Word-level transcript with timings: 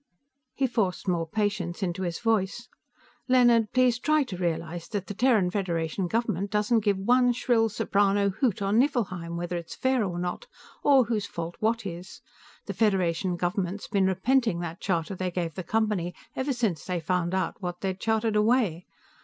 He 0.55 0.65
forced 0.65 1.07
more 1.07 1.27
patience 1.29 1.83
into 1.83 2.01
his 2.01 2.17
voice. 2.17 2.67
"Leonard, 3.27 3.71
please 3.71 3.99
try 3.99 4.23
to 4.23 4.35
realize 4.35 4.87
that 4.87 5.05
the 5.05 5.13
Terran 5.13 5.51
Federation 5.51 6.07
government 6.07 6.49
doesn't 6.49 6.79
give 6.79 6.97
one 6.97 7.31
shrill 7.33 7.69
soprano 7.69 8.31
hoot 8.31 8.63
on 8.63 8.79
Nifflheim 8.79 9.37
whether 9.37 9.55
it's 9.57 9.75
fair 9.75 10.03
or 10.03 10.17
not, 10.17 10.47
or 10.81 11.03
whose 11.05 11.27
fault 11.27 11.55
what 11.59 11.85
is. 11.85 12.21
The 12.65 12.73
Federation 12.73 13.35
government's 13.35 13.87
been 13.87 14.07
repenting 14.07 14.59
that 14.61 14.81
charter 14.81 15.13
they 15.13 15.29
gave 15.29 15.53
the 15.53 15.63
Company 15.63 16.15
ever 16.35 16.51
since 16.51 16.83
they 16.83 16.99
found 16.99 17.35
out 17.35 17.57
what 17.61 17.81
they'd 17.81 17.99
chartered 17.99 18.35
away. 18.35 18.87